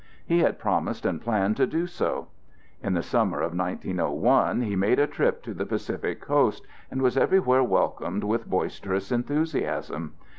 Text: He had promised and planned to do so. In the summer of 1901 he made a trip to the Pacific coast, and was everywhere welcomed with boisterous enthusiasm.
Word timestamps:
He 0.25 0.39
had 0.39 0.57
promised 0.57 1.05
and 1.05 1.21
planned 1.21 1.57
to 1.57 1.67
do 1.67 1.85
so. 1.85 2.29
In 2.81 2.95
the 2.95 3.03
summer 3.03 3.37
of 3.43 3.55
1901 3.55 4.61
he 4.63 4.75
made 4.75 4.97
a 4.97 5.05
trip 5.05 5.43
to 5.43 5.53
the 5.53 5.63
Pacific 5.63 6.19
coast, 6.19 6.65
and 6.89 7.03
was 7.03 7.17
everywhere 7.17 7.63
welcomed 7.63 8.23
with 8.23 8.49
boisterous 8.49 9.11
enthusiasm. 9.11 10.13